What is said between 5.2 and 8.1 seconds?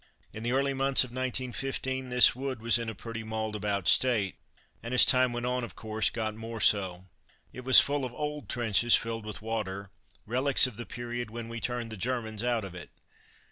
went on of course got more so. It was full